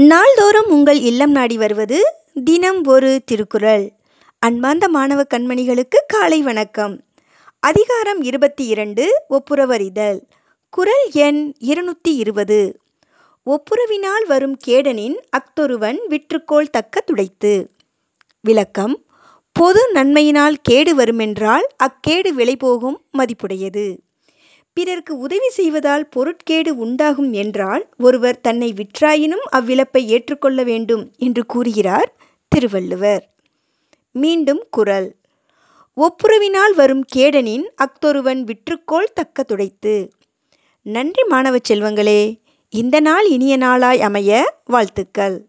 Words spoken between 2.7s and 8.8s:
ஒரு திருக்குறள். அன்பார்ந்த மாணவ கண்மணிகளுக்கு காலை வணக்கம். அதிகாரம் இருபத்தி